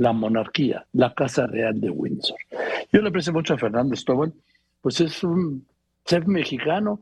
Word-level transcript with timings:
la 0.00 0.14
monarquía, 0.14 0.86
la 0.94 1.12
Casa 1.12 1.46
Real 1.46 1.78
de 1.78 1.90
Windsor. 1.90 2.38
Yo 2.90 3.02
le 3.02 3.10
aprecio 3.10 3.34
mucho 3.34 3.52
a 3.52 3.58
Fernando 3.58 3.94
Stowell, 3.94 4.32
pues 4.80 4.98
es 5.02 5.22
un 5.22 5.66
chef 6.06 6.26
mexicano 6.26 7.00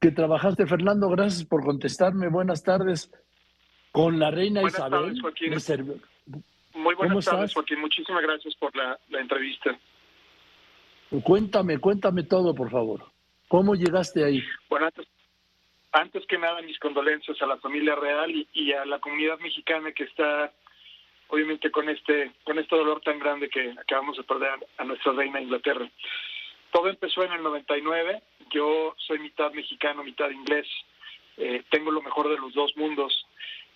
que 0.00 0.12
trabajaste. 0.12 0.66
Fernando, 0.66 1.10
gracias 1.10 1.44
por 1.44 1.62
contestarme. 1.62 2.28
Buenas 2.28 2.62
tardes. 2.62 3.12
Con 3.92 4.18
la 4.18 4.30
reina 4.30 4.62
Isabel. 4.62 5.20
Muy 6.74 6.94
buenas 6.94 7.26
tardes, 7.26 7.52
Joaquín. 7.52 7.80
Muchísimas 7.80 8.22
gracias 8.22 8.54
por 8.54 8.74
la, 8.74 8.98
entrevista. 9.10 9.78
Cuéntame, 11.22 11.76
cuéntame 11.76 12.22
todo, 12.22 12.54
por 12.54 12.70
favor. 12.70 13.04
¿Cómo 13.48 13.74
llegaste 13.74 14.24
ahí? 14.24 14.42
Bueno, 14.70 14.88
antes, 15.92 16.24
que 16.26 16.38
nada, 16.38 16.62
mis 16.62 16.78
condolencias 16.78 17.42
a 17.42 17.46
la 17.46 17.58
familia 17.58 17.94
real 17.94 18.30
y, 18.54 18.72
a 18.72 18.86
la 18.86 19.00
comunidad 19.00 19.38
mexicana 19.40 19.92
que 19.92 20.04
está, 20.04 20.50
obviamente, 21.32 21.70
con 21.70 21.88
este, 21.88 22.30
con 22.44 22.58
este 22.58 22.76
dolor 22.76 23.00
tan 23.00 23.18
grande 23.18 23.48
que 23.48 23.74
acabamos 23.80 24.18
de 24.18 24.22
perder 24.22 24.50
a 24.76 24.84
nuestra 24.84 25.12
reina 25.12 25.40
Inglaterra. 25.40 25.88
Todo 26.70 26.90
empezó 26.90 27.24
en 27.24 27.32
el 27.32 27.42
99. 27.42 28.22
Yo 28.50 28.94
soy 28.98 29.18
mitad 29.18 29.50
mexicano, 29.52 30.04
mitad 30.04 30.28
inglés. 30.28 30.66
Eh, 31.38 31.62
tengo 31.70 31.90
lo 31.90 32.02
mejor 32.02 32.28
de 32.28 32.36
los 32.36 32.52
dos 32.52 32.76
mundos 32.76 33.26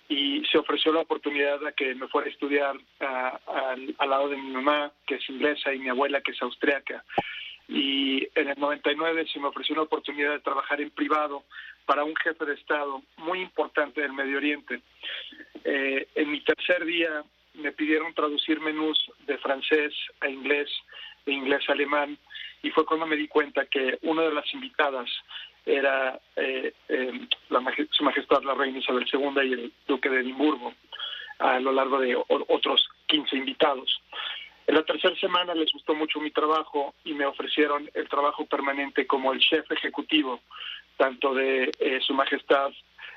y 0.06 0.44
se 0.52 0.58
ofreció 0.58 0.92
la 0.92 1.00
oportunidad 1.00 1.58
de 1.60 1.72
que 1.72 1.94
me 1.94 2.08
fuera 2.08 2.28
a 2.28 2.30
estudiar 2.30 2.76
al 3.00 4.10
lado 4.10 4.28
de 4.28 4.36
mi 4.36 4.50
mamá, 4.50 4.92
que 5.06 5.14
es 5.14 5.28
inglesa, 5.30 5.72
y 5.72 5.78
mi 5.78 5.88
abuela, 5.88 6.20
que 6.20 6.32
es 6.32 6.42
austriaca. 6.42 7.04
Y 7.68 8.28
en 8.38 8.50
el 8.50 8.58
99 8.58 9.26
se 9.32 9.40
me 9.40 9.48
ofreció 9.48 9.72
una 9.72 9.82
oportunidad 9.84 10.32
de 10.32 10.40
trabajar 10.40 10.82
en 10.82 10.90
privado 10.90 11.44
para 11.86 12.04
un 12.04 12.14
jefe 12.16 12.44
de 12.44 12.54
Estado 12.54 13.02
muy 13.16 13.40
importante 13.40 14.02
del 14.02 14.12
Medio 14.12 14.36
Oriente. 14.36 14.82
Eh, 15.64 16.06
en 16.14 16.30
mi 16.30 16.40
tercer 16.42 16.84
día 16.84 17.24
me 17.56 17.72
pidieron 17.72 18.14
traducir 18.14 18.60
menús 18.60 18.98
de 19.26 19.38
francés 19.38 19.92
a 20.20 20.28
inglés, 20.28 20.70
de 21.24 21.32
inglés 21.32 21.62
a 21.68 21.72
alemán, 21.72 22.18
y 22.62 22.70
fue 22.70 22.86
cuando 22.86 23.06
me 23.06 23.16
di 23.16 23.28
cuenta 23.28 23.66
que 23.66 23.98
una 24.02 24.22
de 24.22 24.32
las 24.32 24.52
invitadas 24.54 25.08
era 25.64 26.18
eh, 26.36 26.72
eh, 26.88 27.28
Su 27.90 28.04
Majestad 28.04 28.42
la 28.42 28.54
Reina 28.54 28.78
Isabel 28.78 29.06
II 29.12 29.42
y 29.44 29.52
el 29.52 29.72
Duque 29.86 30.08
de 30.08 30.20
Edimburgo, 30.20 30.74
a 31.38 31.58
lo 31.58 31.72
largo 31.72 31.98
de 32.00 32.16
otros 32.28 32.88
15 33.06 33.36
invitados. 33.36 34.00
En 34.66 34.74
la 34.74 34.84
tercera 34.84 35.14
semana 35.16 35.54
les 35.54 35.72
gustó 35.72 35.94
mucho 35.94 36.20
mi 36.20 36.30
trabajo 36.30 36.94
y 37.04 37.14
me 37.14 37.26
ofrecieron 37.26 37.88
el 37.94 38.08
trabajo 38.08 38.46
permanente 38.46 39.06
como 39.06 39.32
el 39.32 39.40
chef 39.40 39.70
ejecutivo, 39.70 40.40
tanto 40.96 41.34
de 41.34 41.72
eh, 41.78 42.00
Su 42.00 42.14
Majestad, 42.14 42.72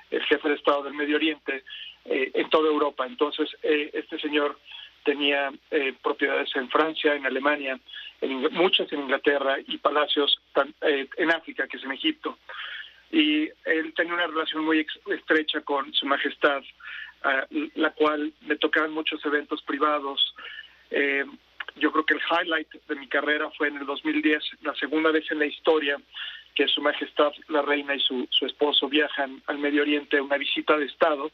el 0.09 0.23
jefe 0.23 0.49
de 0.49 0.55
Estado 0.55 0.83
del 0.83 0.93
Medio 0.93 1.15
Oriente, 1.15 1.63
en 2.05 2.49
toda 2.49 2.69
Europa. 2.69 3.05
Entonces, 3.05 3.49
este 3.61 4.19
señor 4.19 4.57
tenía 5.03 5.51
eh, 5.71 5.93
propiedades 6.03 6.55
en 6.55 6.69
Francia, 6.69 7.15
en 7.15 7.25
Alemania, 7.25 7.79
en, 8.21 8.41
muchas 8.53 8.91
en 8.91 9.01
Inglaterra 9.01 9.57
y 9.65 9.77
palacios 9.77 10.39
eh, 10.81 11.07
en 11.17 11.31
África, 11.31 11.67
que 11.67 11.77
es 11.77 11.83
en 11.83 11.91
Egipto. 11.91 12.37
Y 13.11 13.49
él 13.65 13.93
tenía 13.95 14.13
una 14.13 14.27
relación 14.27 14.63
muy 14.63 14.85
estrecha 15.07 15.61
con 15.61 15.91
Su 15.93 16.05
Majestad, 16.05 16.61
la 17.73 17.89
cual 17.91 18.31
me 18.41 18.55
tocaban 18.55 18.91
muchos 18.91 19.25
eventos 19.25 19.61
privados. 19.63 20.35
Eh, 20.91 21.25
yo 21.77 21.91
creo 21.91 22.05
que 22.05 22.13
el 22.13 22.21
highlight 22.29 22.71
de 22.87 22.95
mi 22.95 23.07
carrera 23.07 23.49
fue 23.57 23.69
en 23.69 23.77
el 23.77 23.85
2010, 23.87 24.43
la 24.61 24.75
segunda 24.75 25.11
vez 25.11 25.29
en 25.31 25.39
la 25.39 25.47
historia 25.47 25.99
que 26.59 26.67
Su 26.67 26.81
Majestad 26.81 27.31
la 27.47 27.61
Reina 27.61 27.95
y 27.95 28.01
su, 28.01 28.27
su 28.31 28.45
esposo 28.45 28.89
viajan 28.89 29.41
al 29.47 29.59
Medio 29.59 29.81
Oriente 29.81 30.17
a 30.17 30.23
una 30.23 30.37
visita 30.37 30.77
de 30.77 30.87
Estado. 30.87 31.31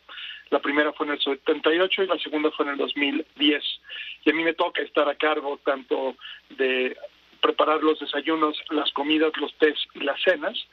La 0.51 0.59
primera 0.59 0.93
fue 0.93 1.07
en 1.07 1.13
el 1.13 1.19
78 1.19 2.03
y 2.03 2.05
la 2.05 2.19
segunda 2.19 2.51
fue 2.51 2.67
en 2.67 2.73
el 2.73 2.77
2010. 2.77 3.63
Y 4.23 4.29
a 4.29 4.33
mí 4.35 4.43
me 4.43 4.53
toca 4.53 4.83
estar 4.83 5.09
a 5.09 5.15
cargo 5.15 5.59
tanto 5.65 6.15
de 6.49 6.95
preparar 7.41 7.81
los 7.81 7.99
desayunos, 7.99 8.55
las 8.69 8.91
comidas, 8.91 9.35
los 9.37 9.51
tés 9.55 9.79
y 9.95 10.01
las 10.01 10.21
cenas. 10.21 10.63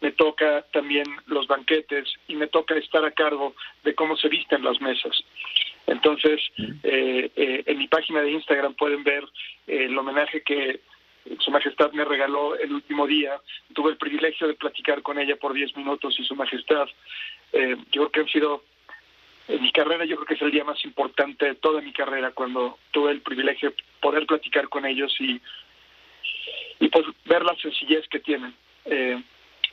Me 0.00 0.12
toca 0.12 0.64
también 0.72 1.06
los 1.26 1.48
banquetes 1.48 2.08
y 2.28 2.36
me 2.36 2.46
toca 2.46 2.76
estar 2.76 3.04
a 3.04 3.10
cargo 3.10 3.56
de 3.82 3.96
cómo 3.96 4.16
se 4.16 4.28
visten 4.28 4.62
las 4.62 4.80
mesas. 4.80 5.20
Entonces, 5.88 6.40
eh, 6.84 7.28
eh, 7.34 7.64
en 7.66 7.78
mi 7.78 7.88
página 7.88 8.22
de 8.22 8.30
Instagram 8.30 8.74
pueden 8.74 9.02
ver 9.02 9.24
eh, 9.66 9.86
el 9.86 9.98
homenaje 9.98 10.42
que 10.42 10.78
su 11.38 11.50
Majestad 11.50 11.92
me 11.92 12.04
regaló 12.04 12.56
el 12.56 12.72
último 12.72 13.06
día. 13.06 13.40
Tuve 13.74 13.92
el 13.92 13.96
privilegio 13.96 14.46
de 14.46 14.54
platicar 14.54 15.02
con 15.02 15.18
ella 15.18 15.36
por 15.36 15.52
10 15.52 15.76
minutos 15.76 16.18
y 16.18 16.24
Su 16.24 16.34
Majestad, 16.34 16.88
eh, 17.52 17.76
yo 17.90 18.02
creo 18.02 18.10
que 18.10 18.20
han 18.20 18.28
sido, 18.28 18.64
en 19.48 19.62
mi 19.62 19.72
carrera 19.72 20.04
yo 20.04 20.16
creo 20.16 20.26
que 20.26 20.34
es 20.34 20.42
el 20.42 20.50
día 20.50 20.64
más 20.64 20.84
importante 20.84 21.46
de 21.46 21.54
toda 21.54 21.80
mi 21.80 21.92
carrera 21.92 22.32
cuando 22.32 22.78
tuve 22.90 23.12
el 23.12 23.20
privilegio 23.20 23.70
de 23.70 23.76
poder 24.00 24.26
platicar 24.26 24.68
con 24.68 24.84
ellos 24.84 25.14
y, 25.20 25.40
y 26.80 26.88
pues 26.88 27.06
ver 27.24 27.44
la 27.44 27.56
sencillez 27.56 28.06
que 28.08 28.20
tienen. 28.20 28.54
Eh, 28.84 29.20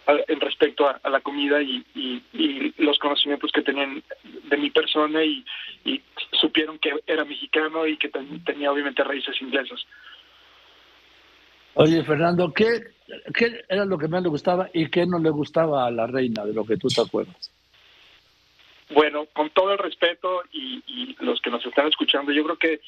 en 0.05 0.39
respecto 0.41 0.87
a, 0.87 1.09
la 1.09 1.21
comida 1.21 1.61
y, 1.61 1.83
los 2.77 2.99
conocimientos 2.99 3.51
que 3.51 3.61
tenían 3.61 4.03
de 4.23 4.57
mi 4.57 4.69
persona 4.69 5.23
y, 5.23 5.43
supieron 6.31 6.77
que 6.79 6.91
era 7.07 7.23
mexicano 7.23 7.87
y 7.87 7.95
que 7.95 8.09
tenía 8.45 8.71
obviamente 8.71 9.03
raíces 9.03 9.41
inglesas. 9.41 9.85
Oye, 11.75 12.03
Fernando, 12.03 12.53
¿qué, 12.53 12.81
¿qué 13.33 13.63
era 13.67 13.85
lo 13.85 13.97
que 13.97 14.07
más 14.07 14.21
le 14.21 14.29
gustaba 14.29 14.69
y 14.73 14.89
qué 14.89 15.05
no 15.05 15.19
le 15.19 15.29
gustaba 15.29 15.85
a 15.85 15.91
la 15.91 16.07
reina, 16.07 16.45
de 16.45 16.53
lo 16.53 16.65
que 16.65 16.77
tú 16.77 16.87
te 16.87 17.01
acuerdas? 17.01 17.51
Bueno, 18.89 19.25
con 19.33 19.49
todo 19.49 19.71
el 19.71 19.79
respeto 19.79 20.43
y, 20.51 20.83
y 20.85 21.15
los 21.19 21.41
que 21.41 21.49
nos 21.49 21.65
están 21.65 21.87
escuchando, 21.87 22.31
yo 22.31 22.43
creo 22.43 22.57
que 22.57 22.81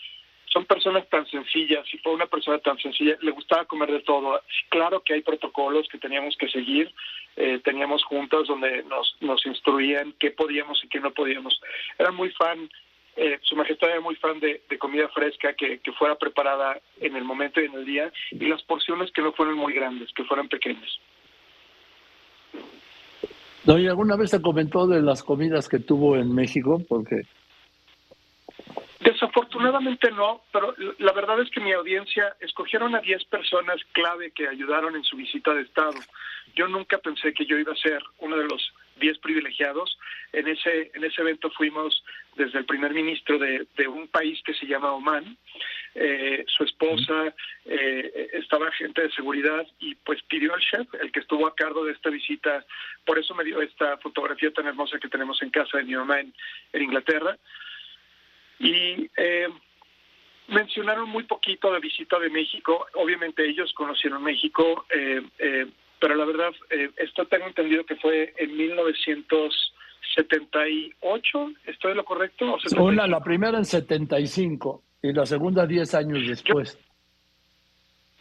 son 0.56 0.66
personas 0.66 1.06
tan 1.10 1.28
sencillas, 1.28 1.86
y 1.94 1.98
fue 1.98 2.14
una 2.14 2.28
persona 2.28 2.60
tan 2.60 2.78
sencilla, 2.80 3.18
le 3.20 3.32
gustaba 3.32 3.66
comer 3.66 3.92
de 3.92 4.00
todo. 4.00 4.40
Claro 4.70 5.02
que 5.02 5.14
hay 5.14 5.22
protocolos 5.22 5.86
que 5.90 5.98
teníamos 5.98 6.38
que 6.38 6.48
seguir, 6.48 6.94
eh, 7.36 7.60
teníamos 7.62 8.06
juntas 8.06 8.48
donde 8.48 8.84
nos, 8.84 9.18
nos 9.20 9.46
instruían 9.46 10.14
qué 10.18 10.32
podíamos 10.32 10.82
y 10.82 10.88
qué 10.88 11.02
no 11.02 11.12
podíamos. 11.12 11.60
Era 12.00 12.12
muy 12.12 12.30
fan 12.30 12.70
eh, 13.16 13.40
su 13.44 13.56
Majestad 13.56 13.90
era 13.90 14.02
muy 14.02 14.16
fan 14.16 14.40
de, 14.40 14.62
comida 14.78 15.08
fresca 15.10 15.54
que, 15.54 15.80
fuera 15.98 16.16
preparada 16.16 16.80
en 17.00 17.16
el 17.16 17.24
momento 17.24 17.62
y 17.62 17.66
en 17.66 17.74
el 17.74 17.86
día 17.86 18.12
y 18.32 18.46
las 18.48 18.62
porciones 18.64 19.12
que 19.12 19.22
no 19.22 19.32
fueran 19.34 19.56
muy 19.56 19.74
grandes, 19.74 20.12
que 20.14 20.24
fueran 20.26 20.50
pequeñas. 20.50 21.00
¿No? 23.66 23.80
¿Y 23.80 23.88
alguna 23.88 24.16
vez 24.16 24.32
se 24.32 24.42
comentó 24.42 24.86
de 24.86 25.02
las 25.02 25.24
comidas 25.24 25.70
que 25.70 25.80
tuvo 25.80 26.18
en 26.18 26.36
México? 26.36 26.82
Porque 26.88 27.24
Desafortunadamente 29.06 30.10
no, 30.10 30.42
pero 30.52 30.74
la 30.98 31.14
verdad 31.14 31.40
es 31.40 31.52
que 31.52 31.60
mi 31.60 31.72
audiencia 31.72 32.36
escogieron 32.40 32.96
a 32.96 33.02
10 33.02 33.26
personas 33.26 33.80
clave 33.92 34.32
que 34.32 34.48
ayudaron 34.48 34.96
en 34.96 35.04
su 35.04 35.16
visita 35.16 35.54
de 35.54 35.62
Estado. 35.62 36.00
Yo 36.56 36.68
nunca 36.68 36.98
pensé 36.98 37.32
que 37.32 37.46
yo 37.46 37.56
iba 37.58 37.72
a 37.72 37.76
ser 37.76 38.02
uno 38.20 38.36
de 38.36 38.46
los 38.46 38.74
10 38.96 39.20
privilegiados. 39.20 39.98
En 40.34 40.48
ese, 40.48 40.92
en 40.94 41.04
ese 41.04 41.22
evento 41.22 41.50
fuimos 41.52 42.04
desde 42.36 42.60
el 42.60 42.66
primer 42.66 42.94
ministro 42.94 43.40
de, 43.40 43.68
un 43.88 44.08
país 44.08 44.42
que 44.44 44.54
se 44.54 44.66
llama 44.66 44.92
Oman, 44.92 45.38
eh, 45.94 46.44
su 46.48 46.64
esposa, 46.64 47.34
eh, 47.66 48.30
estaba 48.34 48.68
agente 48.68 49.04
de 49.04 49.12
seguridad 49.12 49.66
y 49.80 49.96
pues 49.96 50.22
pidió 50.24 50.54
al 50.54 50.60
chef, 50.60 50.88
el 51.02 51.12
que 51.12 51.22
estuvo 51.22 51.48
a 51.48 51.56
cargo 51.56 51.86
de 51.86 51.94
esta 51.94 52.10
visita, 52.10 52.66
por 53.06 53.18
eso 53.18 53.34
me 53.36 53.46
dio 53.46 53.62
esta 53.62 53.98
fotografía 53.98 54.52
tan 54.52 54.68
hermosa 54.68 55.00
que 55.00 55.08
tenemos 55.08 55.42
en 55.42 55.50
casa 55.50 55.78
de 55.78 55.84
mi 55.86 55.96
mamá 55.96 56.20
en 56.20 56.34
Inglaterra. 56.74 57.38
Y 58.60 59.10
eh, 59.18 59.48
mencionaron 60.48 61.10
muy 61.10 61.24
poquito 61.24 61.72
la 61.72 61.80
visita 61.80 62.20
de 62.20 62.30
México. 62.30 62.88
Obviamente 62.96 63.46
ellos 63.46 63.74
conocieron 63.74 64.24
México, 64.24 64.86
eh, 64.90 65.22
eh, 65.40 65.68
pero 66.06 66.18
la 66.18 66.26
verdad, 66.26 66.52
esto 66.98 67.26
tengo 67.26 67.48
entendido 67.48 67.84
que 67.84 67.96
fue 67.96 68.32
en 68.38 68.56
1978, 68.56 71.52
¿estoy 71.66 71.90
de 71.90 71.96
lo 71.96 72.06
correcto? 72.06 72.58
Una, 72.78 73.08
la 73.08 73.24
primera 73.24 73.58
en 73.58 73.66
75 73.66 74.84
y 75.02 75.14
la 75.14 75.26
segunda 75.26 75.66
10 75.66 75.96
años 75.96 76.28
después 76.28 76.78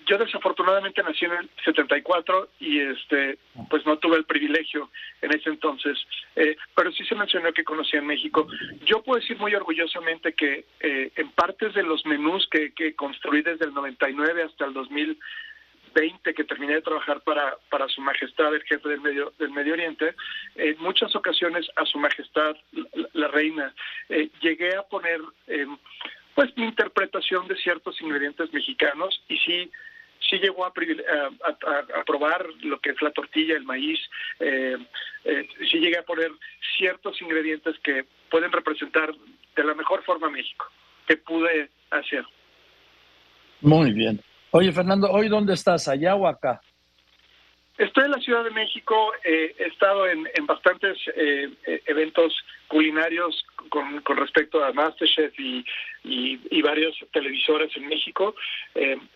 yo 0.06 0.18
desafortunadamente 0.18 1.02
nací 1.02 1.24
en 1.24 1.32
el 1.32 1.50
74 1.64 2.50
y 2.60 2.80
este 2.80 3.38
pues 3.70 3.84
no 3.86 3.98
tuve 3.98 4.16
el 4.16 4.24
privilegio 4.24 4.90
en 5.22 5.32
ese 5.32 5.50
entonces, 5.50 5.98
eh, 6.36 6.56
pero 6.74 6.92
sí 6.92 7.04
se 7.04 7.14
mencionó 7.14 7.52
que 7.52 7.64
conocía 7.64 8.00
en 8.00 8.06
México. 8.06 8.46
Yo 8.84 9.02
puedo 9.02 9.20
decir 9.20 9.38
muy 9.38 9.54
orgullosamente 9.54 10.34
que 10.34 10.66
eh, 10.80 11.12
en 11.16 11.30
partes 11.30 11.74
de 11.74 11.82
los 11.82 12.04
menús 12.04 12.46
que, 12.50 12.72
que 12.72 12.94
construí 12.94 13.42
desde 13.42 13.64
el 13.64 13.74
99 13.74 14.42
hasta 14.42 14.66
el 14.66 14.74
2020 15.94 16.34
que 16.34 16.44
terminé 16.44 16.74
de 16.74 16.82
trabajar 16.82 17.20
para, 17.22 17.56
para 17.70 17.88
Su 17.88 18.00
Majestad, 18.00 18.54
el 18.54 18.62
jefe 18.64 18.88
del 18.88 19.00
Medio, 19.00 19.32
del 19.38 19.50
Medio 19.50 19.74
Oriente, 19.74 20.14
en 20.56 20.78
muchas 20.78 21.14
ocasiones 21.16 21.66
a 21.76 21.84
Su 21.86 21.98
Majestad, 21.98 22.56
la, 23.12 23.28
Reina, 23.28 23.74
eh, 24.08 24.28
llegué 24.40 24.74
a 24.76 24.82
poner 24.82 25.20
pues 26.34 26.56
mi 26.56 26.64
interpretación 26.64 27.46
de 27.46 27.56
ciertos 27.56 28.00
ingredientes 28.00 28.52
mexicanos 28.52 29.22
y 29.28 29.38
sí 29.38 29.70
sí 30.28 30.38
llegó 30.38 30.64
a, 30.64 30.68
a, 30.68 32.04
probar 32.04 32.46
lo 32.62 32.80
que 32.80 32.90
es 32.90 33.02
la 33.02 33.10
tortilla, 33.10 33.56
el 33.56 33.64
maíz, 33.64 34.00
eh, 34.40 34.76
eh, 35.24 35.48
sí 35.70 35.78
llegué 35.78 35.98
a 35.98 36.02
poner 36.02 36.30
ciertos 36.76 37.20
ingredientes 37.20 37.78
que 37.80 38.04
pueden 38.30 38.52
representar 38.52 39.14
de 39.56 39.64
la 39.64 39.74
mejor 39.74 40.02
forma 40.04 40.30
México, 40.30 40.66
que 41.06 41.16
pude 41.16 41.70
Asia. 41.90 42.26
Muy 43.60 43.92
bien. 43.92 44.20
Oye, 44.56 44.70
Fernando, 44.70 45.10
¿hoy 45.10 45.28
dónde 45.28 45.54
estás? 45.54 45.88
¿Allá 45.88 46.14
o 46.14 46.28
acá? 46.28 46.60
Estoy 47.76 48.04
en 48.04 48.12
la 48.12 48.20
Ciudad 48.20 48.44
de 48.44 48.52
México, 48.52 49.12
eh, 49.24 49.52
he 49.58 49.64
estado 49.64 50.06
en, 50.06 50.28
bastantes 50.46 50.96
eh, 51.16 51.50
eh, 51.66 51.82
eventos 51.86 52.32
culinarios 52.68 53.44
con, 53.68 54.00
respecto 54.16 54.64
a 54.64 54.72
Masterchef 54.72 55.36
y, 55.40 55.64
y, 56.04 56.40
y 56.52 56.62
varios 56.62 56.96
televisores 57.12 57.76
en 57.76 57.88
México. 57.88 58.36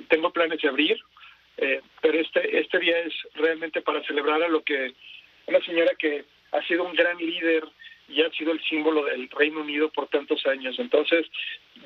tengo 0.09 0.33
planes 0.33 0.61
de 0.61 0.69
abrir, 0.69 0.99
pero 2.03 2.19
este, 2.19 2.59
este 2.59 2.81
día 2.81 2.99
es 2.99 3.15
realmente 3.35 3.81
para 3.81 4.03
celebrar 4.03 4.43
a 4.43 4.49
lo 4.49 4.65
que 4.65 4.93
una 5.47 5.61
señora 5.61 5.93
que 5.97 6.25
ha 6.51 6.63
sido 6.63 6.83
un 6.83 6.95
gran 6.97 7.17
líder 7.17 7.63
y 8.09 8.23
ha 8.23 8.31
sido 8.31 8.53
el 8.53 8.61
símbolo 8.63 9.05
del 9.05 9.29
Reino 9.31 9.61
Unido 9.61 9.91
por 9.91 10.09
tantos 10.09 10.45
años. 10.47 10.77
Entonces, 10.79 11.27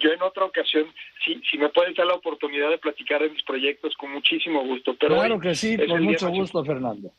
yo 0.01 0.11
en 0.11 0.23
otra 0.23 0.45
ocasión, 0.45 0.87
si, 1.25 1.41
si 1.51 1.59
me 1.59 1.69
puedes 1.69 1.95
dar 1.97 2.07
la 2.07 2.15
oportunidad 2.15 2.71
de 2.71 2.79
platicar 2.79 3.23
de 3.23 3.31
mis 3.31 3.43
proyectos, 3.43 3.95
con 3.97 4.13
muchísimo 4.13 4.65
gusto. 4.65 4.95
Pero 4.99 5.17
claro 5.17 5.41
que 5.41 5.55
sí, 5.55 5.77
con 5.77 6.03
mucho 6.03 6.29
gusto, 6.31 6.65
Fernando. 6.65 7.11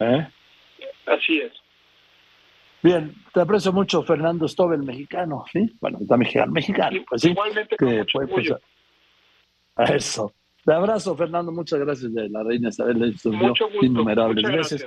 ¿Eh? 0.00 0.26
Así 1.06 1.38
es. 1.38 1.52
Bien, 2.82 3.12
te 3.34 3.40
aprecio 3.40 3.72
mucho, 3.72 4.02
Fernando 4.04 4.46
Stobel, 4.46 4.82
mexicano, 4.82 5.44
¿sí? 5.52 5.60
Bueno, 5.80 5.98
está 6.00 6.16
mexicano, 6.16 6.52
mexicano, 6.52 7.04
pues 7.08 7.22
sí. 7.22 7.30
Igualmente, 7.30 7.76
con 7.76 7.88
mucho 8.28 8.60
a 9.74 9.84
eso. 9.84 10.32
Te 10.64 10.72
abrazo, 10.72 11.16
Fernando, 11.16 11.50
muchas 11.50 11.78
gracias 11.80 12.12
de 12.12 12.28
la 12.28 12.42
reina 12.42 12.68
Isabel, 12.68 13.14
mucho 13.24 13.68
gusto, 13.68 13.84
innumerables 13.84 14.52
veces. 14.52 14.86